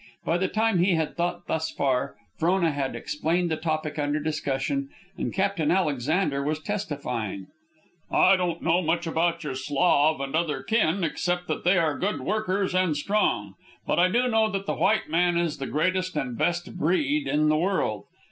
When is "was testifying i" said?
6.43-8.35